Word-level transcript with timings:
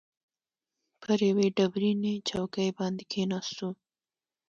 پر 1.01 1.19
یوې 1.29 1.47
ډبرینې 1.57 2.13
چوکۍ 2.29 2.69
باندې 2.77 3.03
کښېناستو. 3.11 3.69